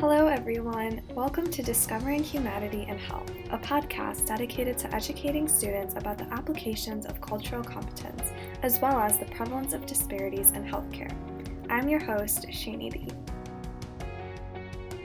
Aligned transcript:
Hello, 0.00 0.28
everyone. 0.28 1.02
Welcome 1.14 1.50
to 1.50 1.62
Discovering 1.62 2.24
Humanity 2.24 2.86
and 2.88 2.98
Health, 2.98 3.30
a 3.50 3.58
podcast 3.58 4.26
dedicated 4.26 4.78
to 4.78 4.94
educating 4.94 5.46
students 5.46 5.94
about 5.94 6.16
the 6.16 6.24
applications 6.32 7.04
of 7.04 7.20
cultural 7.20 7.62
competence, 7.62 8.32
as 8.62 8.80
well 8.80 8.98
as 8.98 9.18
the 9.18 9.26
prevalence 9.26 9.74
of 9.74 9.84
disparities 9.84 10.52
in 10.52 10.64
healthcare. 10.64 11.14
I'm 11.68 11.86
your 11.86 12.00
host, 12.00 12.46
Shani 12.48 12.90
B. 12.90 13.08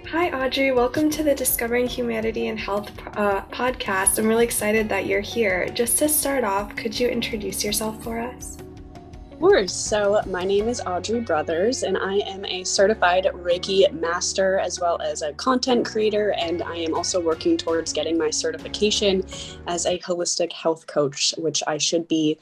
Hi, 0.07 0.29
Audrey. 0.31 0.71
Welcome 0.71 1.09
to 1.09 1.23
the 1.23 1.35
Discovering 1.35 1.87
Humanity 1.87 2.47
and 2.47 2.57
Health 2.57 2.89
uh, 3.17 3.41
podcast. 3.51 4.17
I'm 4.17 4.29
really 4.29 4.45
excited 4.45 4.87
that 4.87 5.07
you're 5.07 5.19
here. 5.19 5.67
Just 5.73 5.97
to 5.99 6.07
start 6.07 6.45
off, 6.45 6.73
could 6.77 6.97
you 6.97 7.09
introduce 7.09 7.65
yourself 7.65 8.01
for 8.01 8.17
us? 8.17 8.59
Course. 9.39 9.73
So, 9.73 10.21
my 10.27 10.43
name 10.43 10.67
is 10.67 10.81
Audrey 10.81 11.19
Brothers, 11.19 11.83
and 11.83 11.97
I 11.97 12.15
am 12.27 12.45
a 12.45 12.63
certified 12.63 13.25
Reiki 13.33 13.91
master 13.93 14.59
as 14.59 14.79
well 14.79 15.01
as 15.01 15.21
a 15.21 15.33
content 15.33 15.85
creator. 15.85 16.33
And 16.33 16.63
I 16.63 16.75
am 16.77 16.93
also 16.93 17.19
working 17.21 17.57
towards 17.57 17.93
getting 17.93 18.17
my 18.17 18.29
certification 18.29 19.23
as 19.67 19.85
a 19.85 19.99
holistic 19.99 20.51
health 20.51 20.87
coach, 20.87 21.33
which 21.37 21.63
I 21.67 21.77
should 21.77 22.07
be 22.07 22.37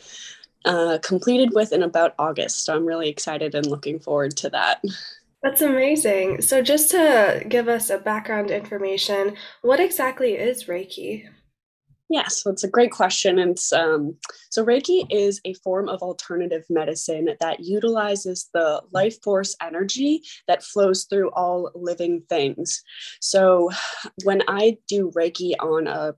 uh, 0.65 0.99
completed 1.01 1.53
with 1.53 1.73
in 1.73 1.84
about 1.84 2.15
August. 2.20 2.65
So, 2.65 2.75
I'm 2.75 2.85
really 2.85 3.09
excited 3.09 3.55
and 3.55 3.65
looking 3.65 3.99
forward 3.99 4.35
to 4.37 4.49
that. 4.51 4.84
That's 5.41 5.62
amazing. 5.62 6.41
So, 6.41 6.62
just 6.62 6.91
to 6.91 7.43
give 7.48 7.67
us 7.67 7.89
a 7.89 7.98
background 7.98 8.51
information, 8.51 9.35
what 9.62 9.79
exactly 9.79 10.34
is 10.34 10.65
Reiki? 10.65 11.27
Yes, 12.09 12.43
it's 12.45 12.63
a 12.63 12.70
great 12.70 12.91
question. 12.91 13.39
And 13.39 13.57
um, 13.73 14.16
so, 14.49 14.63
Reiki 14.63 15.05
is 15.09 15.41
a 15.45 15.54
form 15.55 15.90
of 15.90 16.01
alternative 16.01 16.65
medicine 16.70 17.29
that 17.40 17.62
utilizes 17.62 18.49
the 18.54 18.82
life 18.91 19.21
force 19.23 19.55
energy 19.62 20.21
that 20.48 20.63
flows 20.63 21.05
through 21.05 21.31
all 21.31 21.71
living 21.74 22.24
things. 22.29 22.84
So, 23.21 23.71
when 24.24 24.43
I 24.48 24.77
do 24.87 25.12
Reiki 25.12 25.54
on 25.59 25.87
a, 25.87 26.13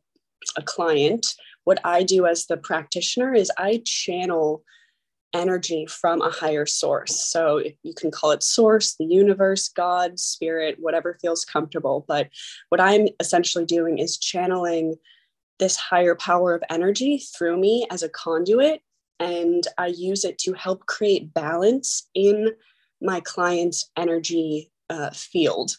a 0.57 0.61
client, 0.63 1.27
what 1.65 1.79
I 1.83 2.03
do 2.03 2.25
as 2.25 2.45
the 2.45 2.57
practitioner 2.57 3.33
is 3.33 3.51
I 3.57 3.81
channel 3.85 4.63
energy 5.33 5.85
from 5.85 6.21
a 6.21 6.29
higher 6.29 6.65
source. 6.65 7.29
So 7.29 7.61
you 7.83 7.93
can 7.93 8.09
call 8.09 8.31
it 8.31 8.41
source, 8.41 8.95
the 8.95 9.05
universe, 9.05 9.67
God, 9.67 10.17
spirit, 10.17 10.77
whatever 10.79 11.17
feels 11.21 11.43
comfortable. 11.43 12.05
But 12.07 12.29
what 12.69 12.79
I'm 12.79 13.07
essentially 13.19 13.65
doing 13.65 13.97
is 13.97 14.17
channeling 14.17 14.95
this 15.59 15.75
higher 15.75 16.15
power 16.15 16.53
of 16.53 16.63
energy 16.69 17.17
through 17.17 17.57
me 17.57 17.87
as 17.91 18.03
a 18.03 18.09
conduit 18.09 18.81
and 19.19 19.65
I 19.77 19.87
use 19.87 20.25
it 20.25 20.37
to 20.39 20.53
help 20.53 20.85
create 20.85 21.33
balance 21.33 22.09
in 22.13 22.51
my 23.01 23.21
client's 23.21 23.89
energy 23.97 24.71
uh, 24.89 25.11
field. 25.11 25.77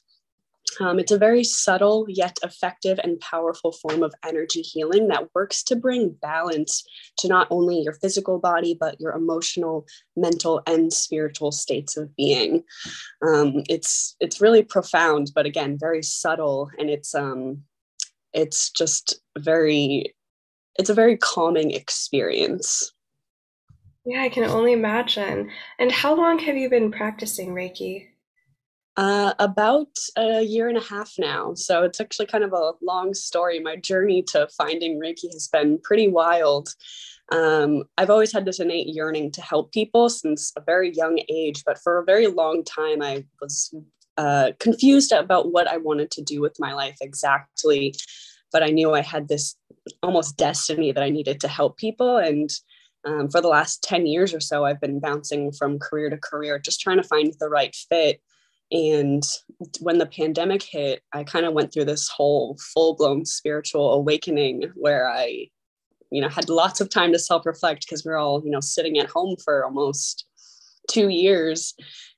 Um, 0.81 0.99
it's 0.99 1.13
a 1.13 1.19
very 1.19 1.45
subtle 1.45 2.07
yet 2.09 2.39
effective 2.43 2.99
and 3.03 3.21
powerful 3.21 3.73
form 3.73 4.03
of 4.03 4.13
energy 4.25 4.63
healing 4.63 5.09
that 5.09 5.29
works 5.35 5.63
to 5.65 5.77
bring 5.77 6.17
balance 6.21 6.85
to 7.19 7.29
not 7.29 7.47
only 7.51 7.81
your 7.81 7.93
physical 7.95 8.39
body, 8.39 8.77
but 8.79 9.01
your 9.01 9.13
emotional, 9.13 9.87
mental, 10.17 10.61
and 10.67 10.93
spiritual 10.93 11.53
states 11.53 11.97
of 11.97 12.15
being. 12.17 12.65
Um, 13.27 13.63
it's 13.69 14.17
it's 14.19 14.41
really 14.41 14.63
profound, 14.63 15.31
but 15.35 15.47
again, 15.47 15.79
very 15.79 16.03
subtle, 16.03 16.69
and 16.79 16.91
it's 16.91 17.15
um, 17.15 17.63
it's 18.37 18.71
just 18.71 19.21
very 19.39 20.15
it's 20.79 20.91
a 20.91 20.95
very 20.95 21.17
calming 21.17 21.73
experience 21.73 22.93
yeah 24.05 24.23
i 24.23 24.29
can 24.29 24.45
only 24.45 24.73
imagine 24.73 25.51
and 25.79 25.91
how 25.91 26.15
long 26.15 26.39
have 26.39 26.57
you 26.57 26.71
been 26.71 26.93
practicing 26.93 27.49
reiki 27.49 28.07
uh, 28.97 29.35
about 29.39 29.89
a 30.17 30.41
year 30.41 30.69
and 30.69 30.79
a 30.79 30.83
half 30.83 31.13
now. 31.19 31.53
So 31.55 31.83
it's 31.83 32.01
actually 32.01 32.27
kind 32.27 32.45
of 32.45 32.55
a 32.55 32.73
long 32.83 33.13
story. 33.13 33.61
My 33.61 33.77
journey 33.77 34.23
to 34.29 34.49
finding 34.57 34.99
Reiki 34.99 35.31
has 35.33 35.49
been 35.49 35.79
pretty 35.83 36.09
wild. 36.09 36.71
Um, 37.31 37.85
I've 37.99 38.11
always 38.11 38.33
had 38.33 38.45
this 38.45 38.61
innate 38.61 38.89
yearning 38.89 39.33
to 39.33 39.43
help 39.43 39.73
people 39.73 40.09
since 40.09 40.53
a 40.57 40.63
very 40.63 40.93
young 40.95 41.21
age, 41.29 41.63
but 41.67 41.79
for 41.79 41.99
a 41.99 42.05
very 42.05 42.27
long 42.29 42.65
time, 42.65 43.03
I 43.03 43.25
was 43.41 43.75
uh, 44.17 44.53
confused 44.59 45.13
about 45.13 45.53
what 45.53 45.69
I 45.69 45.77
wanted 45.77 46.11
to 46.13 46.23
do 46.23 46.41
with 46.41 46.57
my 46.59 46.73
life 46.73 46.97
exactly. 47.01 47.95
But 48.53 48.63
I 48.63 48.69
knew 48.69 48.95
I 48.95 49.03
had 49.03 49.29
this 49.29 49.57
almost 50.03 50.37
destiny 50.37 50.93
that 50.93 51.03
I 51.03 51.11
needed 51.11 51.41
to 51.41 51.49
help 51.49 51.77
people. 51.77 52.17
And 52.17 52.51
um, 53.05 53.29
for 53.29 53.41
the 53.41 53.49
last 53.49 53.83
10 53.83 54.07
years 54.07 54.33
or 54.35 54.41
so, 54.41 54.65
I've 54.65 54.81
been 54.81 55.01
bouncing 55.01 55.53
from 55.53 55.79
career 55.79 56.11
to 56.11 56.17
career, 56.17 56.59
just 56.59 56.81
trying 56.81 56.97
to 56.97 57.03
find 57.03 57.33
the 57.39 57.49
right 57.49 57.75
fit. 57.89 58.21
And 58.73 59.23
when 59.81 59.99
the 59.99 60.07
pandemic 60.07 60.63
hit, 60.63 61.03
I 61.13 61.23
kind 61.23 61.47
of 61.47 61.53
went 61.53 61.73
through 61.73 61.85
this 61.85 62.09
whole 62.09 62.59
full 62.75 62.97
blown 62.97 63.25
spiritual 63.25 63.93
awakening 63.93 64.73
where 64.75 65.09
I, 65.09 65.49
you 66.11 66.21
know, 66.21 66.29
had 66.29 66.49
lots 66.49 66.81
of 66.81 66.91
time 66.91 67.13
to 67.13 67.19
self 67.19 67.47
reflect 67.47 67.87
because 67.87 68.05
we 68.05 68.11
we're 68.11 68.19
all, 68.19 68.43
you 68.45 68.51
know, 68.51 68.61
sitting 68.61 68.99
at 68.99 69.09
home 69.09 69.37
for 69.45 69.65
almost 69.65 70.27
two 70.91 71.09
years. 71.09 71.75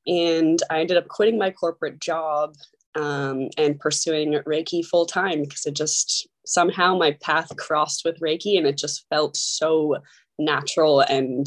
And 0.08 0.60
I 0.70 0.80
ended 0.80 0.96
up 0.96 1.08
quitting 1.08 1.38
my 1.38 1.50
corporate 1.50 2.00
job 2.00 2.54
um, 2.94 3.48
and 3.56 3.78
pursuing 3.78 4.32
Reiki 4.46 4.84
full 4.84 5.06
time 5.06 5.42
because 5.42 5.66
it 5.66 5.74
just 5.74 6.26
somehow 6.46 6.96
my 6.96 7.12
path 7.20 7.54
crossed 7.56 8.04
with 8.04 8.18
Reiki 8.20 8.56
and 8.56 8.66
it 8.66 8.78
just 8.78 9.06
felt 9.10 9.36
so 9.36 9.96
natural 10.38 11.00
and 11.00 11.46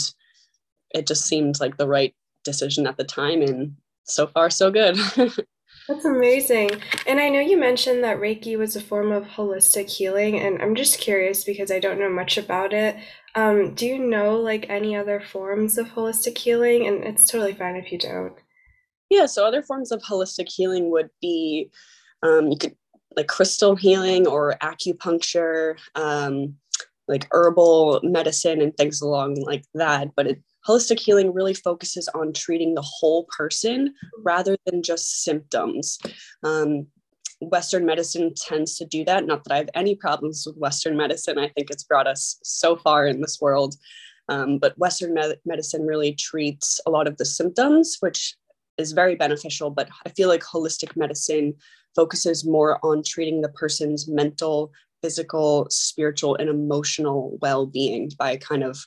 it 0.94 1.08
just 1.08 1.26
seemed 1.26 1.60
like 1.60 1.78
the 1.78 1.88
right 1.88 2.14
decision 2.44 2.86
at 2.86 2.98
the 2.98 3.04
time. 3.04 3.42
And 3.42 3.76
so 4.04 4.28
far, 4.28 4.50
so 4.50 4.72
good. 4.72 4.98
That's 5.88 6.06
amazing. 6.06 6.70
And 7.08 7.20
I 7.20 7.30
know 7.30 7.40
you 7.40 7.60
mentioned 7.60 8.04
that 8.04 8.20
Reiki 8.20 8.58
was 8.58 8.76
a 8.76 8.82
form 8.82 9.12
of 9.12 9.26
holistic 9.26 9.90
healing, 9.90 10.40
and 10.40 10.62
I'm 10.62 10.76
just 10.76 11.00
curious 11.00 11.44
because 11.44 11.72
I 11.72 11.80
don't 11.80 12.00
know 12.00 12.10
much 12.10 12.38
about 12.38 12.72
it. 12.72 12.96
Um, 13.36 13.74
do 13.74 13.86
you 13.88 13.98
know 13.98 14.38
like 14.38 14.70
any 14.70 14.96
other 14.96 15.20
forms 15.20 15.78
of 15.78 15.88
holistic 15.88 16.38
healing? 16.38 16.88
And 16.88 17.04
it's 17.04 17.26
totally 17.26 17.54
fine 17.54 17.76
if 17.76 17.92
you 17.92 17.98
don't. 17.98 18.34
Yeah, 19.12 19.26
so 19.26 19.46
other 19.46 19.62
forms 19.62 19.92
of 19.92 20.02
holistic 20.02 20.48
healing 20.48 20.90
would 20.90 21.10
be 21.22 21.70
um, 22.24 22.48
you 22.48 22.58
could 22.58 22.78
like 23.18 23.28
crystal 23.28 23.76
healing 23.76 24.26
or 24.26 24.56
acupuncture, 24.64 25.76
um, 25.96 26.56
like 27.10 27.28
herbal 27.32 28.00
medicine 28.04 28.62
and 28.62 28.76
things 28.78 29.02
along 29.02 29.36
like 29.42 29.66
that. 29.74 30.16
But 30.16 30.28
it, 30.28 30.42
holistic 30.66 30.98
healing 30.98 31.34
really 31.34 31.54
focuses 31.54 32.08
on 32.16 32.32
treating 32.32 32.74
the 32.74 32.88
whole 32.88 33.28
person 33.38 33.94
rather 34.24 34.56
than 34.66 34.82
just 34.82 35.26
symptoms. 35.26 36.00
Um, 36.44 36.88
Western 37.42 37.86
medicine 37.86 38.34
tends 38.34 38.78
to 38.78 38.86
do 38.86 39.04
that. 39.04 39.26
Not 39.26 39.44
that 39.44 39.54
I 39.54 39.58
have 39.58 39.70
any 39.76 39.94
problems 39.94 40.46
with 40.48 40.56
Western 40.56 40.96
medicine. 40.96 41.38
I 41.38 41.50
think 41.50 41.70
it's 41.70 41.84
brought 41.84 42.08
us 42.08 42.40
so 42.44 42.78
far 42.78 43.08
in 43.08 43.20
this 43.20 43.40
world. 43.42 43.76
Um, 44.30 44.58
but 44.58 44.78
Western 44.78 45.14
med- 45.14 45.40
medicine 45.44 45.86
really 45.86 46.14
treats 46.14 46.80
a 46.86 46.92
lot 46.92 47.08
of 47.08 47.18
the 47.18 47.26
symptoms, 47.26 47.98
which 48.00 48.38
is 48.82 48.92
very 48.92 49.16
beneficial, 49.16 49.70
but 49.70 49.90
I 50.06 50.10
feel 50.10 50.28
like 50.28 50.44
holistic 50.44 50.98
medicine 50.98 51.54
focuses 51.96 52.46
more 52.46 52.80
on 52.84 53.04
treating 53.04 53.42
the 53.42 53.50
person's 53.50 54.08
mental, 54.08 54.72
physical, 55.02 55.68
spiritual, 55.70 56.36
and 56.36 56.50
emotional 56.50 57.38
well 57.42 57.66
being 57.66 58.12
by 58.18 58.38
kind 58.38 58.64
of 58.64 58.86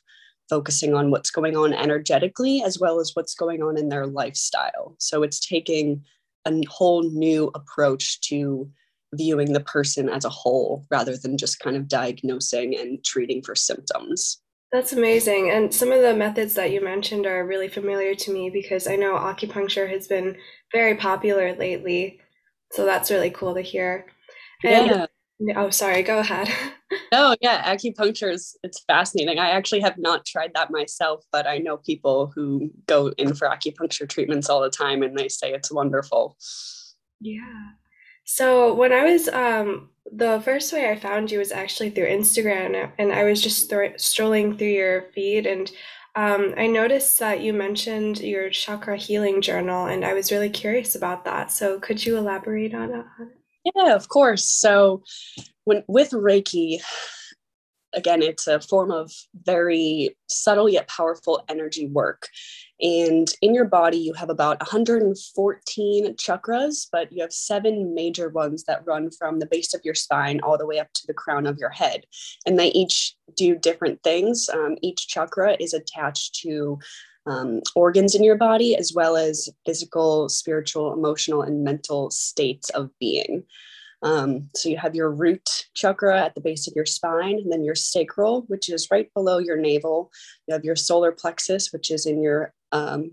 focusing 0.49 0.95
on 0.95 1.11
what's 1.11 1.31
going 1.31 1.57
on 1.57 1.73
energetically 1.73 2.63
as 2.63 2.79
well 2.79 3.01
as 3.01 3.13
what's 3.15 3.35
going 3.35 3.63
on 3.63 3.79
in 3.79 3.89
their 3.89 4.07
lifestyle. 4.07 4.95
So 4.99 5.23
it's 5.23 5.41
taking 5.41 6.05
a 6.47 6.63
whole 6.69 7.03
new 7.03 7.51
approach 7.55 8.21
to 8.29 8.71
viewing 9.15 9.53
the 9.53 9.61
person 9.61 10.09
as 10.09 10.25
a 10.25 10.31
whole 10.31 10.85
rather 10.91 11.17
than 11.17 11.39
just 11.39 11.61
kind 11.61 11.77
of 11.77 11.89
diagnosing 11.89 12.77
and 12.77 13.03
treating 13.05 13.43
for 13.43 13.55
symptoms. 13.55 14.43
That's 14.75 14.93
amazing. 14.93 15.53
And 15.53 15.73
some 15.73 15.93
of 15.93 16.03
the 16.03 16.17
methods 16.17 16.55
that 16.55 16.73
you 16.73 16.83
mentioned 16.83 17.27
are 17.27 17.47
really 17.47 17.69
familiar 17.69 18.17
to 18.17 18.33
me 18.33 18.51
because 18.51 18.89
I 18.89 18.97
know 18.97 19.15
acupuncture 19.15 19.89
has 19.89 20.09
been 20.09 20.37
very 20.73 20.97
popular 20.97 21.55
lately. 21.55 22.19
So 22.73 22.85
that's 22.85 23.09
really 23.09 23.31
cool 23.31 23.55
to 23.55 23.61
hear. 23.61 24.07
And, 24.65 25.09
yeah. 25.39 25.55
Oh, 25.55 25.71
sorry. 25.71 26.03
Go 26.03 26.19
ahead. 26.19 26.49
oh, 27.13 27.37
yeah. 27.41 27.73
Acupuncture 27.73 28.33
is 28.33 28.59
it's 28.65 28.83
fascinating. 28.89 29.39
I 29.39 29.51
actually 29.51 29.79
have 29.79 29.97
not 29.97 30.27
tried 30.27 30.51
that 30.57 30.73
myself, 30.73 31.25
but 31.31 31.47
I 31.47 31.59
know 31.59 31.77
people 31.77 32.33
who 32.35 32.73
go 32.87 33.13
in 33.17 33.33
for 33.33 33.47
acupuncture 33.47 34.09
treatments 34.09 34.51
all 34.51 34.61
the 34.61 34.71
time 34.71 35.05
and 35.05 35.17
they 35.17 35.29
say 35.29 35.53
it's 35.53 35.71
wonderful. 35.71 36.37
Yeah. 37.21 37.71
So 38.25 38.75
when 38.75 38.93
I 38.93 39.05
was 39.05 39.29
um 39.29 39.91
the 40.11 40.41
first 40.45 40.73
way 40.73 40.91
I 40.91 40.97
found 40.97 41.31
you 41.31 41.39
was 41.39 41.53
actually 41.53 41.91
through 41.91 42.09
Instagram, 42.09 42.91
and 42.99 43.13
I 43.13 43.25
was 43.25 43.43
just 43.43 43.73
strolling 43.97 44.57
through 44.57 44.69
your 44.69 45.07
feed, 45.15 45.47
and 45.47 45.71
um, 46.17 46.55
I 46.57 46.69
noticed 46.69 47.19
that 47.19 47.41
you 47.41 47.53
mentioned 47.53 48.21
your 48.21 48.49
chakra 48.51 48.97
healing 48.97 49.41
journal, 49.41 49.87
and 49.87 50.05
I 50.05 50.15
was 50.15 50.31
really 50.31 50.51
curious 50.51 50.95
about 50.95 51.25
that. 51.25 51.51
So 51.51 51.81
could 51.81 52.05
you 52.05 52.17
elaborate 52.17 52.75
on 52.75 52.95
it? 52.95 53.05
Yeah, 53.75 53.95
of 53.95 54.09
course. 54.09 54.45
So 54.45 55.03
when 55.65 55.83
with 55.89 56.11
Reiki, 56.11 56.81
again, 57.95 58.23
it's 58.23 58.47
a 58.47 58.61
form 58.61 58.91
of 58.91 59.13
very 59.45 60.17
subtle 60.29 60.69
yet 60.69 60.89
powerful 60.89 61.45
energy 61.49 61.87
work. 61.87 62.29
And 62.81 63.29
in 63.41 63.55
your 63.55 63.65
body, 63.65 63.99
you 63.99 64.13
have 64.15 64.31
about 64.31 64.61
114 64.61 66.17
chakras, 66.17 66.89
but 66.91 67.13
you 67.13 67.23
have 67.23 67.33
seven 67.33 67.95
major 67.95 68.29
ones 68.29 68.65
that 68.65 68.85
run 68.85 69.11
from 69.11 69.39
the 69.39 69.47
base 69.47 69.75
of 69.75 69.81
your 69.85 69.95
spine 69.95 70.41
all 70.43 70.59
the 70.59 70.67
way 70.67 70.79
up 70.79 70.93
to 70.95 71.07
the 71.07 71.15
crown 71.15 71.47
of 71.47 71.59
your 71.59 71.71
head. 71.71 72.05
And 72.47 72.59
they 72.59 72.69
each 72.69 73.15
do 73.37 73.57
different 73.57 74.03
things. 74.03 74.49
Um, 74.53 74.77
each 74.83 75.09
chakra 75.09 75.57
is 75.61 75.73
attached 75.73 76.35
to 76.43 76.79
um, 77.27 77.61
organs 77.75 78.15
in 78.15 78.25
your 78.25 78.37
body, 78.37 78.77
as 78.77 78.93
well 78.93 79.17
as 79.17 79.49
physical, 79.65 80.29
spiritual, 80.29 80.93
emotional, 80.93 81.43
and 81.43 81.65
mental 81.65 82.11
states 82.11 82.69
of 82.71 82.91
being. 82.99 83.45
Um, 84.05 84.51
so 84.55 84.69
you 84.69 84.77
have 84.77 84.95
your 84.95 85.11
root 85.11 85.67
chakra 85.75 86.23
at 86.23 86.35
the 86.35 86.41
base 86.41 86.69
of 86.69 86.75
your 86.77 86.85
spine, 86.85 87.39
and 87.39 87.51
then 87.51 87.65
your 87.65 87.75
sacral, 87.75 88.43
which 88.43 88.69
is 88.69 88.89
right 88.91 89.13
below 89.15 89.39
your 89.39 89.57
navel. 89.57 90.13
You 90.47 90.53
have 90.53 90.65
your 90.65 90.77
solar 90.77 91.11
plexus, 91.11 91.73
which 91.73 91.91
is 91.91 92.05
in 92.05 92.23
your 92.23 92.53
um, 92.71 93.13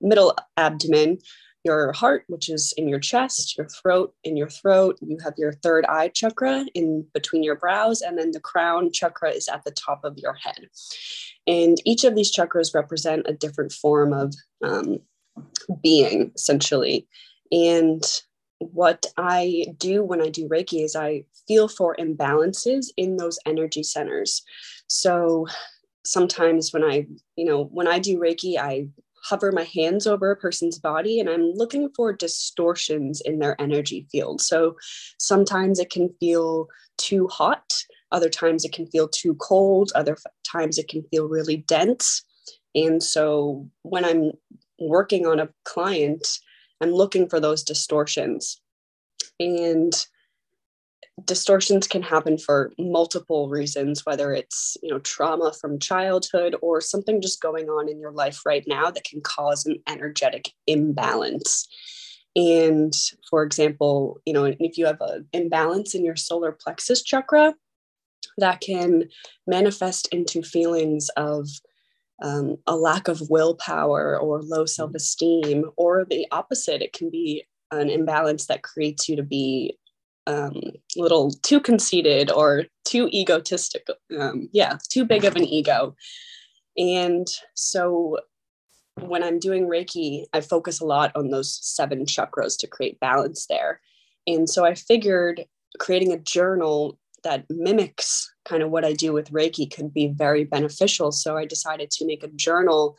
middle 0.00 0.34
abdomen, 0.56 1.18
your 1.62 1.92
heart, 1.92 2.24
which 2.26 2.48
is 2.48 2.74
in 2.76 2.88
your 2.88 2.98
chest, 2.98 3.56
your 3.56 3.68
throat, 3.68 4.12
in 4.24 4.36
your 4.36 4.50
throat. 4.50 4.98
You 5.00 5.18
have 5.22 5.34
your 5.38 5.52
third 5.52 5.86
eye 5.86 6.08
chakra 6.08 6.66
in 6.74 7.06
between 7.14 7.44
your 7.44 7.56
brows, 7.56 8.02
and 8.02 8.18
then 8.18 8.32
the 8.32 8.40
crown 8.40 8.90
chakra 8.92 9.30
is 9.30 9.48
at 9.48 9.64
the 9.64 9.70
top 9.70 10.04
of 10.04 10.18
your 10.18 10.34
head. 10.34 10.68
And 11.46 11.78
each 11.84 12.02
of 12.02 12.16
these 12.16 12.34
chakras 12.34 12.74
represent 12.74 13.26
a 13.26 13.32
different 13.32 13.72
form 13.72 14.12
of 14.12 14.34
um, 14.62 14.98
being, 15.80 16.32
essentially. 16.34 17.06
And 17.52 18.02
what 18.72 19.06
I 19.16 19.66
do 19.78 20.02
when 20.02 20.20
I 20.20 20.28
do 20.28 20.48
Reiki 20.48 20.84
is 20.84 20.96
I 20.96 21.24
feel 21.46 21.68
for 21.68 21.96
imbalances 21.96 22.86
in 22.96 23.16
those 23.16 23.38
energy 23.46 23.82
centers. 23.82 24.42
So 24.86 25.46
sometimes 26.04 26.72
when 26.72 26.84
I, 26.84 27.06
you 27.36 27.44
know, 27.44 27.64
when 27.64 27.88
I 27.88 27.98
do 27.98 28.18
Reiki, 28.18 28.58
I 28.58 28.88
hover 29.24 29.50
my 29.52 29.64
hands 29.64 30.06
over 30.06 30.30
a 30.30 30.36
person's 30.36 30.78
body 30.78 31.18
and 31.18 31.30
I'm 31.30 31.52
looking 31.54 31.88
for 31.96 32.12
distortions 32.12 33.22
in 33.22 33.38
their 33.38 33.58
energy 33.60 34.06
field. 34.12 34.42
So 34.42 34.76
sometimes 35.18 35.78
it 35.78 35.90
can 35.90 36.14
feel 36.20 36.68
too 36.98 37.26
hot, 37.28 37.72
other 38.12 38.28
times 38.28 38.64
it 38.64 38.72
can 38.72 38.86
feel 38.86 39.08
too 39.08 39.34
cold, 39.36 39.92
other 39.94 40.18
times 40.46 40.78
it 40.78 40.88
can 40.88 41.02
feel 41.10 41.26
really 41.26 41.56
dense. 41.56 42.22
And 42.74 43.02
so 43.02 43.68
when 43.82 44.04
I'm 44.04 44.32
working 44.78 45.26
on 45.26 45.40
a 45.40 45.48
client, 45.64 46.26
I'm 46.84 46.92
looking 46.92 47.30
for 47.30 47.40
those 47.40 47.62
distortions. 47.62 48.60
And 49.40 49.94
distortions 51.24 51.88
can 51.88 52.02
happen 52.02 52.36
for 52.36 52.72
multiple 52.78 53.48
reasons 53.48 54.04
whether 54.04 54.34
it's 54.34 54.76
you 54.82 54.90
know 54.90 54.98
trauma 54.98 55.52
from 55.52 55.78
childhood 55.78 56.56
or 56.60 56.80
something 56.80 57.22
just 57.22 57.40
going 57.40 57.68
on 57.68 57.88
in 57.88 58.00
your 58.00 58.10
life 58.10 58.40
right 58.44 58.64
now 58.66 58.90
that 58.90 59.04
can 59.04 59.20
cause 59.20 59.64
an 59.64 59.76
energetic 59.88 60.50
imbalance 60.66 61.68
and 62.34 62.92
for 63.30 63.44
example 63.44 64.18
you 64.26 64.32
know 64.32 64.52
if 64.58 64.76
you 64.76 64.86
have 64.86 65.00
an 65.02 65.24
imbalance 65.32 65.94
in 65.94 66.04
your 66.04 66.16
solar 66.16 66.50
plexus 66.50 67.00
chakra 67.00 67.54
that 68.38 68.60
can 68.60 69.04
manifest 69.46 70.08
into 70.08 70.42
feelings 70.42 71.08
of 71.16 71.48
um, 72.22 72.56
a 72.66 72.76
lack 72.76 73.08
of 73.08 73.28
willpower 73.28 74.18
or 74.18 74.42
low 74.42 74.66
self-esteem 74.66 75.64
or 75.76 76.04
the 76.08 76.26
opposite 76.30 76.82
it 76.82 76.92
can 76.92 77.10
be 77.10 77.44
an 77.70 77.90
imbalance 77.90 78.46
that 78.46 78.62
creates 78.62 79.08
you 79.08 79.16
to 79.16 79.22
be 79.22 79.76
um, 80.26 80.54
a 80.96 81.00
little 81.00 81.30
too 81.42 81.60
conceited 81.60 82.30
or 82.30 82.64
too 82.84 83.08
egotistic 83.08 83.86
um, 84.18 84.48
yeah 84.52 84.78
too 84.88 85.04
big 85.04 85.24
of 85.24 85.36
an 85.36 85.44
ego. 85.58 85.94
And 86.76 87.26
so 87.54 88.18
when 89.00 89.24
i'm 89.24 89.40
doing 89.40 89.66
reiki 89.66 90.22
i 90.32 90.40
focus 90.40 90.80
a 90.80 90.86
lot 90.86 91.10
on 91.16 91.28
those 91.30 91.58
seven 91.62 92.06
chakras 92.06 92.56
to 92.58 92.66
create 92.66 93.00
balance 93.00 93.46
there. 93.46 93.80
And 94.26 94.48
so 94.48 94.64
i 94.64 94.74
figured 94.74 95.44
creating 95.78 96.12
a 96.12 96.18
journal 96.18 96.98
that 97.24 97.44
mimics 97.50 98.32
kind 98.44 98.62
of 98.62 98.70
what 98.70 98.84
I 98.84 98.92
do 98.92 99.12
with 99.12 99.32
Reiki 99.32 99.74
could 99.74 99.92
be 99.92 100.08
very 100.08 100.44
beneficial. 100.44 101.12
So 101.12 101.36
I 101.36 101.44
decided 101.44 101.90
to 101.92 102.06
make 102.06 102.22
a 102.22 102.28
journal 102.28 102.96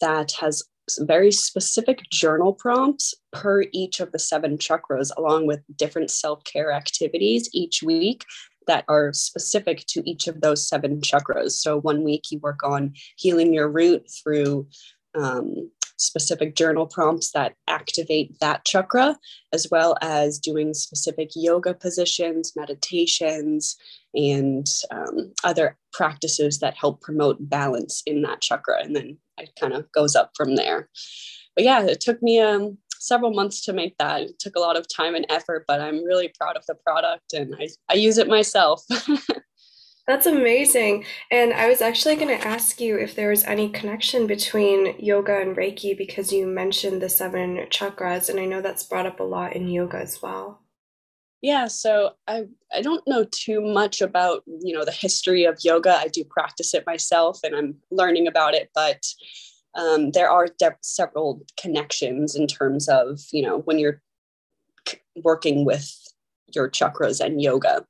that 0.00 0.32
has 0.32 0.62
very 1.00 1.30
specific 1.30 2.00
journal 2.10 2.52
prompts 2.52 3.14
per 3.32 3.64
each 3.72 4.00
of 4.00 4.12
the 4.12 4.18
seven 4.18 4.56
chakras, 4.56 5.10
along 5.16 5.46
with 5.46 5.60
different 5.76 6.10
self 6.10 6.42
care 6.44 6.72
activities 6.72 7.48
each 7.52 7.82
week 7.82 8.24
that 8.66 8.84
are 8.88 9.12
specific 9.12 9.84
to 9.88 10.08
each 10.08 10.28
of 10.28 10.40
those 10.40 10.68
seven 10.68 11.00
chakras. 11.00 11.52
So 11.52 11.80
one 11.80 12.04
week 12.04 12.30
you 12.30 12.38
work 12.38 12.62
on 12.62 12.94
healing 13.16 13.52
your 13.52 13.68
root 13.68 14.06
through 14.22 14.68
um, 15.14 15.70
specific 15.98 16.54
journal 16.54 16.86
prompts 16.86 17.32
that 17.32 17.54
activate 17.66 18.38
that 18.40 18.64
chakra, 18.64 19.16
as 19.52 19.66
well 19.70 19.96
as 20.00 20.38
doing 20.38 20.74
specific 20.74 21.30
yoga 21.34 21.74
positions, 21.74 22.52
meditations, 22.56 23.76
and 24.14 24.66
um, 24.90 25.32
other 25.44 25.76
practices 25.92 26.58
that 26.60 26.76
help 26.76 27.00
promote 27.00 27.36
balance 27.40 28.02
in 28.06 28.22
that 28.22 28.40
chakra. 28.40 28.82
And 28.82 28.96
then 28.96 29.18
it 29.38 29.50
kind 29.60 29.72
of 29.72 29.90
goes 29.92 30.16
up 30.16 30.30
from 30.36 30.56
there. 30.56 30.88
But 31.54 31.64
yeah, 31.64 31.82
it 31.82 32.00
took 32.00 32.22
me 32.22 32.40
um, 32.40 32.78
several 33.00 33.32
months 33.32 33.64
to 33.64 33.72
make 33.72 33.96
that. 33.98 34.22
It 34.22 34.38
took 34.38 34.56
a 34.56 34.60
lot 34.60 34.76
of 34.76 34.86
time 34.88 35.14
and 35.14 35.26
effort, 35.28 35.64
but 35.66 35.80
I'm 35.80 36.04
really 36.04 36.32
proud 36.38 36.56
of 36.56 36.64
the 36.66 36.74
product 36.74 37.32
and 37.32 37.54
I, 37.58 37.68
I 37.88 37.94
use 37.94 38.18
it 38.18 38.28
myself. 38.28 38.82
That's 40.08 40.24
amazing. 40.24 41.04
And 41.30 41.52
I 41.52 41.68
was 41.68 41.82
actually 41.82 42.16
going 42.16 42.36
to 42.36 42.48
ask 42.48 42.80
you 42.80 42.96
if 42.96 43.14
there 43.14 43.28
was 43.28 43.44
any 43.44 43.68
connection 43.68 44.26
between 44.26 44.96
yoga 44.98 45.38
and 45.38 45.54
Reiki 45.54 45.96
because 45.96 46.32
you 46.32 46.46
mentioned 46.46 47.02
the 47.02 47.10
seven 47.10 47.58
chakras, 47.68 48.30
and 48.30 48.40
I 48.40 48.46
know 48.46 48.62
that's 48.62 48.84
brought 48.84 49.04
up 49.04 49.20
a 49.20 49.24
lot 49.24 49.54
in 49.54 49.68
yoga 49.68 49.98
as 49.98 50.22
well. 50.22 50.62
Yeah, 51.42 51.66
so 51.66 52.12
I 52.26 52.46
I 52.74 52.80
don't 52.80 53.06
know 53.06 53.26
too 53.30 53.60
much 53.60 54.00
about, 54.00 54.42
you 54.46 54.74
know, 54.74 54.84
the 54.84 54.92
history 54.92 55.44
of 55.44 55.58
yoga. 55.62 55.94
I 55.94 56.08
do 56.08 56.24
practice 56.24 56.72
it 56.72 56.86
myself 56.86 57.40
and 57.44 57.54
I'm 57.54 57.76
learning 57.90 58.26
about 58.26 58.54
it, 58.54 58.70
but 58.74 59.04
um, 59.74 60.10
there 60.12 60.30
are 60.30 60.48
de- 60.58 60.74
several 60.80 61.42
connections 61.60 62.34
in 62.34 62.46
terms 62.46 62.88
of, 62.88 63.20
you 63.30 63.42
know, 63.42 63.58
when 63.58 63.78
you're 63.78 64.00
working 65.16 65.64
with 65.66 65.94
your 66.54 66.68
chakras 66.70 67.24
and 67.24 67.40
yoga. 67.42 67.84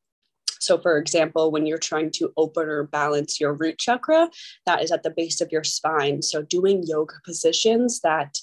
So, 0.60 0.78
for 0.78 0.98
example, 0.98 1.50
when 1.50 1.66
you're 1.66 1.78
trying 1.78 2.10
to 2.12 2.32
open 2.36 2.68
or 2.68 2.84
balance 2.84 3.40
your 3.40 3.54
root 3.54 3.78
chakra, 3.78 4.30
that 4.66 4.82
is 4.82 4.90
at 4.90 5.02
the 5.02 5.10
base 5.10 5.40
of 5.40 5.52
your 5.52 5.64
spine. 5.64 6.22
So, 6.22 6.42
doing 6.42 6.84
yoga 6.86 7.14
positions 7.24 8.00
that 8.00 8.38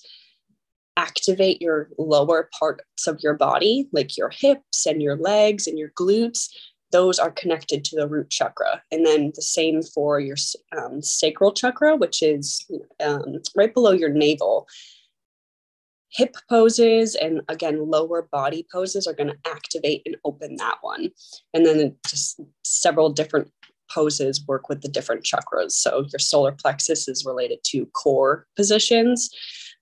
activate 0.97 1.61
your 1.61 1.89
lower 1.97 2.49
parts 2.57 3.07
of 3.07 3.19
your 3.21 3.33
body, 3.33 3.87
like 3.91 4.17
your 4.17 4.29
hips 4.29 4.85
and 4.85 5.01
your 5.01 5.17
legs 5.17 5.67
and 5.67 5.77
your 5.77 5.89
glutes, 5.99 6.47
those 6.91 7.19
are 7.19 7.31
connected 7.31 7.83
to 7.83 7.95
the 7.95 8.07
root 8.07 8.29
chakra. 8.29 8.81
And 8.91 9.05
then 9.05 9.33
the 9.35 9.41
same 9.41 9.81
for 9.81 10.19
your 10.19 10.37
um, 10.77 11.01
sacral 11.01 11.51
chakra, 11.51 11.95
which 11.97 12.23
is 12.23 12.65
um, 13.03 13.41
right 13.55 13.73
below 13.73 13.91
your 13.91 14.09
navel 14.09 14.67
hip 16.15 16.35
poses 16.49 17.15
and 17.15 17.41
again 17.49 17.89
lower 17.89 18.27
body 18.31 18.65
poses 18.71 19.05
are 19.05 19.13
going 19.13 19.29
to 19.29 19.51
activate 19.51 20.01
and 20.05 20.15
open 20.23 20.55
that 20.57 20.77
one. 20.81 21.09
And 21.53 21.65
then 21.65 21.95
just 22.07 22.39
several 22.63 23.09
different 23.09 23.51
poses 23.91 24.43
work 24.47 24.67
with 24.69 24.81
the 24.81 24.87
different 24.87 25.23
chakras. 25.23 25.71
So 25.71 26.05
your 26.11 26.19
solar 26.19 26.51
plexus 26.51 27.07
is 27.07 27.25
related 27.25 27.59
to 27.65 27.85
core 27.87 28.47
positions 28.55 29.29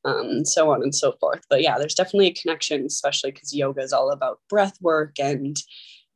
um, 0.06 0.44
so 0.44 0.70
on 0.72 0.84
and 0.84 0.94
so 0.94 1.13
forth. 1.13 1.42
But 1.50 1.62
yeah 1.62 1.78
there's 1.78 1.96
definitely 1.96 2.28
a 2.28 2.34
connection 2.34 2.86
especially 2.86 3.32
because 3.32 3.54
yoga 3.54 3.82
is 3.82 3.94
all 3.94 4.12
about 4.12 4.40
breath 4.50 4.78
work 4.82 5.20
and 5.20 5.56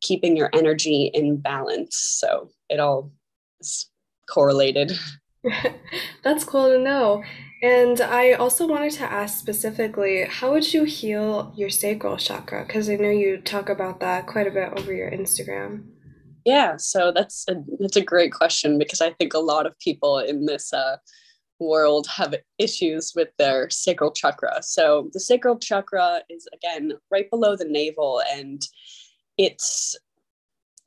keeping 0.01 0.37
your 0.37 0.49
energy 0.53 1.09
in 1.13 1.37
balance. 1.37 1.97
So 1.97 2.49
it 2.69 2.79
all 2.79 3.11
is 3.59 3.89
correlated 4.29 4.91
That's 6.23 6.43
cool 6.43 6.69
to 6.69 6.79
know. 6.79 7.23
And 7.61 7.99
I 8.01 8.33
also 8.33 8.67
wanted 8.67 8.91
to 8.93 9.11
ask 9.11 9.39
specifically, 9.39 10.25
how 10.25 10.51
would 10.51 10.73
you 10.73 10.83
heal 10.83 11.53
your 11.55 11.69
sacral 11.69 12.17
chakra? 12.17 12.65
Because 12.65 12.89
I 12.89 12.95
know 12.95 13.09
you 13.09 13.37
talk 13.37 13.69
about 13.69 13.99
that 14.01 14.27
quite 14.27 14.47
a 14.47 14.51
bit 14.51 14.73
over 14.77 14.93
your 14.93 15.09
Instagram. 15.09 15.85
Yeah, 16.45 16.77
so 16.77 17.11
that's 17.11 17.45
a 17.49 17.55
that's 17.79 17.97
a 17.97 18.01
great 18.01 18.31
question 18.31 18.77
because 18.77 19.01
I 19.01 19.11
think 19.11 19.33
a 19.33 19.39
lot 19.39 19.65
of 19.65 19.77
people 19.79 20.19
in 20.19 20.45
this 20.45 20.71
uh, 20.71 20.97
world 21.59 22.07
have 22.07 22.35
issues 22.57 23.13
with 23.15 23.29
their 23.37 23.69
sacral 23.69 24.11
chakra. 24.11 24.61
So 24.61 25.09
the 25.11 25.19
sacral 25.19 25.59
chakra 25.59 26.21
is 26.29 26.47
again 26.53 26.93
right 27.11 27.29
below 27.29 27.57
the 27.57 27.65
navel, 27.65 28.21
and 28.31 28.61
it's 29.37 29.95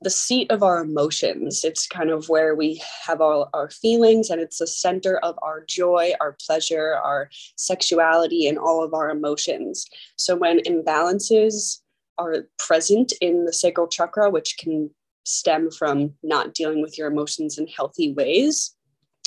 the 0.03 0.11
seat 0.11 0.51
of 0.51 0.63
our 0.63 0.81
emotions. 0.81 1.63
It's 1.65 1.87
kind 1.87 2.11
of 2.11 2.29
where 2.29 2.55
we 2.55 2.83
have 3.07 3.21
all 3.21 3.51
our 3.53 3.71
feelings, 3.71 4.31
and 4.31 4.41
it's 4.41 4.59
the 4.59 4.67
center 4.67 5.19
of 5.19 5.39
our 5.43 5.65
joy, 5.65 6.13
our 6.21 6.37
pleasure, 6.47 6.95
our 6.95 7.29
sexuality, 7.57 8.47
and 8.47 8.59
all 8.59 8.83
of 8.83 8.95
our 8.95 9.11
emotions. 9.11 9.87
So 10.17 10.37
when 10.37 10.61
imbalances 10.61 11.81
are 12.19 12.47
present 12.59 13.13
in 13.21 13.45
the 13.45 13.53
sacral 13.53 13.89
chakra, 13.89 14.31
which 14.31 14.57
can 14.59 14.91
stem 15.25 15.71
from 15.71 16.13
not 16.23 16.55
dealing 16.55 16.83
with 16.83 16.99
your 16.99 17.09
emotions 17.09 17.59
in 17.59 17.67
healthy 17.67 18.13
ways. 18.13 18.75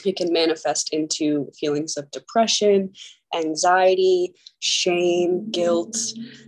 It 0.05 0.17
can 0.17 0.33
manifest 0.33 0.93
into 0.93 1.49
feelings 1.57 1.97
of 1.97 2.11
depression, 2.11 2.93
anxiety, 3.33 4.33
shame, 4.59 5.49
guilt, 5.49 5.97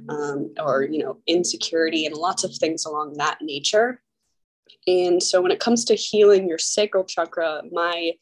um, 0.10 0.54
or 0.60 0.84
you 0.84 1.00
know, 1.00 1.20
insecurity, 1.26 2.06
and 2.06 2.16
lots 2.16 2.44
of 2.44 2.54
things 2.56 2.86
along 2.86 3.14
that 3.14 3.38
nature. 3.42 4.02
And 4.88 5.22
so, 5.22 5.42
when 5.42 5.52
it 5.52 5.60
comes 5.60 5.86
to 5.86 5.96
healing 5.96 6.48
your 6.48 6.58
sacral 6.58 7.04
chakra, 7.04 7.64
my 7.72 8.14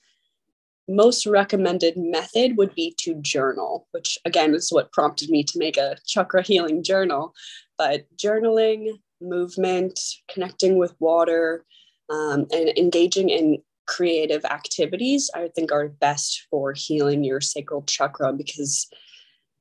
most 0.88 1.26
recommended 1.26 1.96
method 1.96 2.58
would 2.58 2.76
be 2.76 2.94
to 3.00 3.16
journal, 3.16 3.88
which 3.92 4.18
again 4.26 4.54
is 4.54 4.72
what 4.72 4.92
prompted 4.92 5.30
me 5.30 5.44
to 5.44 5.60
make 5.60 5.78
a 5.78 5.98
chakra 6.06 6.42
healing 6.42 6.84
journal. 6.84 7.34
But 7.78 8.06
journaling, 8.18 9.00
movement, 9.22 10.00
connecting 10.30 10.78
with 10.78 10.94
water, 11.00 11.66
um, 12.10 12.46
and 12.52 12.78
engaging 12.78 13.30
in 13.30 13.62
creative 13.86 14.46
activities, 14.46 15.30
I 15.34 15.50
think 15.56 15.72
are 15.72 15.90
best 15.90 16.48
for 16.50 16.74
healing 16.74 17.24
your 17.24 17.42
sacral 17.42 17.84
chakra 17.84 18.34
because 18.34 18.88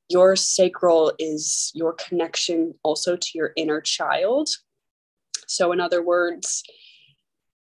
your 0.09 0.35
sacral 0.35 1.13
is 1.19 1.71
your 1.73 1.93
connection 1.93 2.75
also 2.83 3.15
to 3.15 3.27
your 3.33 3.53
inner 3.55 3.81
child. 3.81 4.49
So, 5.47 5.71
in 5.71 5.79
other 5.79 6.03
words, 6.03 6.63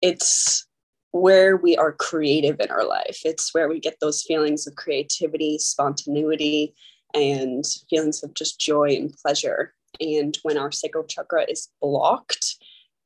it's 0.01 0.65
where 1.11 1.57
we 1.57 1.75
are 1.75 1.93
creative 1.93 2.59
in 2.59 2.69
our 2.69 2.85
life. 2.85 3.21
It's 3.25 3.53
where 3.53 3.67
we 3.67 3.79
get 3.79 3.97
those 3.99 4.23
feelings 4.23 4.67
of 4.67 4.75
creativity, 4.75 5.57
spontaneity, 5.57 6.75
and 7.13 7.65
feelings 7.89 8.23
of 8.23 8.33
just 8.35 8.59
joy 8.59 8.95
and 8.95 9.13
pleasure. 9.13 9.73
And 9.99 10.37
when 10.43 10.57
our 10.57 10.71
sacral 10.71 11.05
chakra 11.05 11.45
is 11.49 11.69
blocked, 11.81 12.57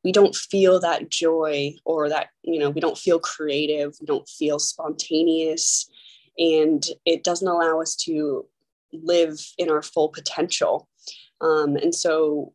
we 0.04 0.12
don't 0.12 0.36
feel 0.36 0.80
that 0.82 1.10
joy 1.10 1.76
or 1.86 2.10
that, 2.10 2.28
you 2.44 2.60
know, 2.60 2.70
we 2.70 2.82
don't 2.82 2.98
feel 2.98 3.20
creative, 3.20 3.96
we 4.02 4.06
don't 4.06 4.28
feel 4.28 4.60
spontaneous, 4.60 5.90
and 6.38 6.86
it 7.06 7.24
doesn't 7.24 7.48
allow 7.48 7.80
us 7.80 7.96
to 7.96 8.46
live 8.92 9.40
in 9.58 9.70
our 9.70 9.82
full 9.82 10.10
potential. 10.10 10.90
Um, 11.40 11.78
and 11.78 11.96
so, 11.96 12.54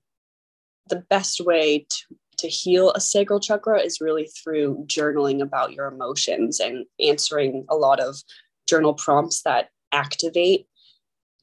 the 0.88 1.04
best 1.09 1.40
way 1.40 1.87
to 1.88 2.16
to 2.38 2.49
heal 2.49 2.92
a 2.92 3.00
sacral 3.00 3.40
chakra 3.40 3.80
is 3.80 4.00
really 4.00 4.26
through 4.26 4.85
journaling 4.87 5.42
about 5.42 5.73
your 5.73 5.88
emotions 5.88 6.61
and 6.61 6.87
answering 7.00 7.66
a 7.68 7.75
lot 7.75 8.00
of 8.00 8.16
journal 8.68 8.95
prompts 8.95 9.42
that 9.42 9.71
activate 9.92 10.66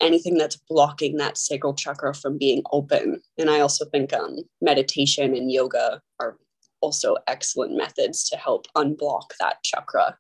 anything 0.02 0.38
that's 0.38 0.58
blocking 0.70 1.18
that 1.18 1.38
sacral 1.38 1.74
chakra 1.74 2.14
from 2.14 2.38
being 2.38 2.64
open. 2.72 3.22
And 3.38 3.50
I 3.50 3.60
also 3.60 3.86
think 3.86 4.14
um, 4.14 4.38
meditation 4.62 5.36
and 5.36 5.52
yoga 5.52 6.02
are 6.20 6.38
also 6.82 7.16
excellent 7.28 7.76
methods 7.76 8.30
to 8.30 8.38
help 8.38 8.66
unblock 8.76 9.32
that 9.40 9.64
chakra. 9.64 10.18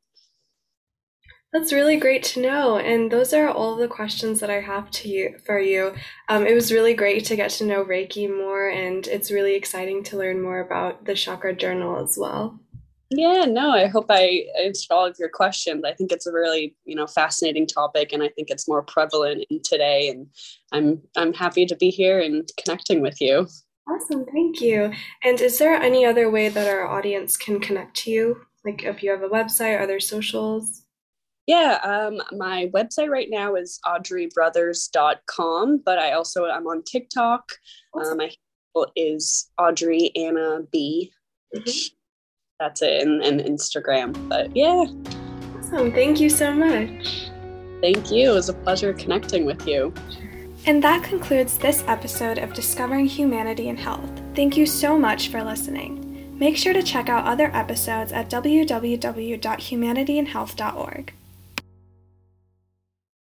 That's 1.56 1.72
really 1.72 1.96
great 1.96 2.22
to 2.24 2.42
know. 2.42 2.80
And 2.80 3.10
those 3.10 3.32
are 3.32 3.48
all 3.48 3.78
the 3.78 3.88
questions 3.88 4.42
that 4.42 4.50
I 4.50 4.60
have 4.60 4.92
to 4.92 5.08
you 5.08 5.38
for 5.46 5.58
you. 5.58 5.94
Um, 6.28 6.46
it 6.46 6.54
was 6.54 6.70
really 6.70 6.94
great 6.94 7.24
to 7.26 7.38
get 7.38 7.50
to 7.52 7.66
know 7.66 7.86
Reiki 7.86 8.28
more, 8.28 8.68
and 8.68 9.08
it's 9.08 9.32
really 9.32 9.56
exciting 9.56 10.04
to 10.04 10.18
learn 10.18 10.42
more 10.42 10.60
about 10.60 11.06
the 11.06 11.16
chakra 11.16 11.56
journal 11.56 12.04
as 12.04 12.18
well. 12.20 12.60
Yeah, 13.10 13.46
no, 13.46 13.72
I 13.72 13.88
hope 13.88 14.08
I 14.10 14.48
answered 14.62 14.94
all 14.94 15.06
of 15.06 15.16
your 15.18 15.30
questions. 15.30 15.86
I 15.86 15.94
think 15.94 16.12
it's 16.12 16.28
a 16.28 16.34
really, 16.34 16.76
you 16.84 16.94
know, 16.94 17.08
fascinating 17.08 17.68
topic 17.68 18.12
and 18.12 18.22
I 18.22 18.28
think 18.36 18.50
it's 18.50 18.68
more 18.68 18.84
prevalent 18.84 19.46
in 19.50 19.62
today 19.62 20.10
and 20.10 20.28
I'm 20.74 21.02
I'm 21.16 21.32
happy 21.32 21.66
to 21.68 21.76
be 21.78 21.90
here 21.90 22.20
and 22.20 22.50
connecting 22.62 23.02
with 23.02 23.22
you. 23.22 23.48
Awesome, 23.90 24.26
thank 24.26 24.60
you. 24.60 24.92
And 25.24 25.40
is 25.40 25.58
there 25.60 25.76
any 25.76 26.04
other 26.04 26.30
way 26.30 26.50
that 26.50 26.68
our 26.68 26.86
audience 26.86 27.38
can 27.38 27.62
connect 27.62 27.96
to 27.98 28.12
you? 28.12 28.42
Like 28.66 28.84
if 28.84 29.04
you 29.04 29.12
have 29.12 29.22
a 29.22 29.30
website, 29.30 29.80
other 29.80 30.02
socials? 30.02 30.85
Yeah, 31.48 31.80
um, 31.84 32.22
my 32.38 32.72
website 32.74 33.10
right 33.10 33.28
now 33.30 33.56
is 33.56 33.80
audreybrothers.com, 33.86 35.82
but 35.86 36.00
I 36.00 36.14
also 36.14 36.46
I'm 36.46 36.66
on 36.66 36.84
TikTok. 36.84 37.52
Um, 37.94 38.18
my 38.18 38.32
handle 38.76 38.92
is 38.96 39.52
Audrey 39.60 40.12
Anna 40.16 40.62
B. 40.72 41.12
Mm-hmm. 41.56 41.94
That's 42.60 42.82
it, 42.82 43.06
and, 43.06 43.24
and 43.24 43.42
Instagram. 43.42 44.28
But 44.28 44.56
yeah. 44.56 44.86
Awesome. 45.60 45.92
Thank 45.92 46.20
you 46.20 46.30
so 46.30 46.52
much. 46.54 47.30
Thank 47.82 48.12
you. 48.12 48.32
It 48.32 48.34
was 48.34 48.50
a 48.50 48.54
pleasure 48.54 48.94
connecting 48.94 49.46
with 49.46 49.68
you. 49.68 49.94
And 50.66 50.84
that 50.84 51.04
concludes 51.04 51.60
this 51.60 51.84
episode 51.88 52.40
of 52.40 52.54
Discovering 52.54 53.06
Humanity 53.06 53.70
and 53.70 53.78
Health. 53.78 54.10
Thank 54.34 54.58
you 54.58 54.66
so 54.66 54.98
much 54.98 55.28
for 55.28 55.44
listening. 55.44 56.02
Make 56.40 56.58
sure 56.58 56.74
to 56.74 56.82
check 56.82 57.08
out 57.08 57.26
other 57.26 57.52
episodes 57.54 58.12
at 58.12 58.32
www.humanityandhealth.org. 58.32 61.15